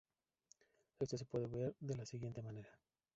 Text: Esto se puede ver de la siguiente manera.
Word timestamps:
Esto 0.99 1.15
se 1.15 1.25
puede 1.25 1.45
ver 1.45 1.75
de 1.79 1.95
la 1.95 2.07
siguiente 2.07 2.41
manera. 2.41 2.71